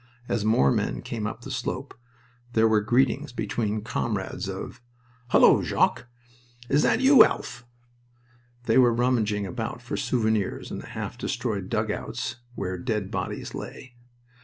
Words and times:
As 0.27 0.43
more 0.43 0.71
men 0.71 1.03
came 1.03 1.27
up 1.27 1.41
the 1.41 1.51
slope 1.51 1.93
there 2.53 2.67
were 2.67 2.81
greetings 2.81 3.31
between 3.31 3.83
comrades, 3.83 4.49
of: 4.49 4.81
"Hullo, 5.29 5.61
Jock!" 5.61 6.07
"Is 6.69 6.81
that 6.81 7.01
you, 7.01 7.23
Alf?" 7.23 7.67
They 8.63 8.79
were 8.79 8.95
rummaging 8.95 9.45
about 9.45 9.79
for 9.79 9.95
souvenirs 9.97 10.71
in 10.71 10.79
half 10.79 11.19
destroyed 11.19 11.69
dugouts 11.69 12.37
where 12.55 12.79
dead 12.79 13.11
bodies 13.11 13.53
lay. 13.53 13.93